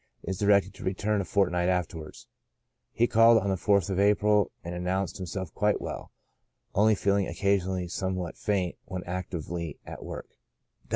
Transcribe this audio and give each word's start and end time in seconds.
Is 0.23 0.39
directed 0.39 0.73
to 0.73 0.83
return 0.83 1.21
a 1.21 1.25
fortnight 1.25 1.69
afterwards. 1.69 2.25
He 2.91 3.05
called 3.05 3.37
on 3.37 3.49
the 3.51 3.55
4th 3.55 3.87
of 3.91 3.99
April, 3.99 4.51
and 4.63 4.73
announced 4.73 5.17
himself 5.17 5.53
quite 5.53 5.79
well, 5.79 6.11
only 6.73 6.95
feeling 6.95 7.27
occasionally 7.27 7.87
somewhat 7.87 8.35
faint 8.35 8.77
when 8.85 9.03
actively 9.03 9.77
at 9.85 10.03
work. 10.03 10.29